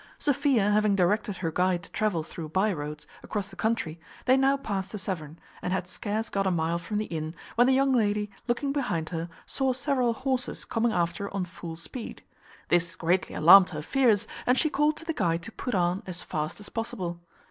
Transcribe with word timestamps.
Sophia 0.17 0.71
having 0.71 0.95
directed 0.95 1.37
her 1.45 1.51
guide 1.51 1.83
to 1.83 1.91
travel 1.91 2.23
through 2.23 2.49
bye 2.49 2.73
roads, 2.73 3.05
across 3.21 3.49
the 3.49 3.55
country, 3.55 3.99
they 4.25 4.35
now 4.35 4.57
passed 4.57 4.91
the 4.91 4.97
Severn, 4.97 5.37
and 5.61 5.71
had 5.71 5.87
scarce 5.87 6.27
got 6.27 6.47
a 6.47 6.49
mile 6.49 6.79
from 6.79 6.97
the 6.97 7.05
inn, 7.05 7.35
when 7.53 7.67
the 7.67 7.73
young 7.73 7.93
lady, 7.93 8.31
looking 8.47 8.73
behind 8.73 9.09
her, 9.09 9.29
saw 9.45 9.73
several 9.73 10.13
horses 10.13 10.65
coming 10.65 10.91
after 10.91 11.31
on 11.35 11.45
full 11.45 11.75
speed. 11.75 12.23
This 12.69 12.95
greatly 12.95 13.35
alarmed 13.35 13.69
her 13.69 13.83
fears, 13.83 14.25
and 14.47 14.57
she 14.57 14.71
called 14.71 14.97
to 14.97 15.05
the 15.05 15.13
guide 15.13 15.43
to 15.43 15.51
put 15.51 15.75
on 15.75 16.01
as 16.07 16.23
fast 16.23 16.59
as 16.59 16.69
possible. 16.69 17.19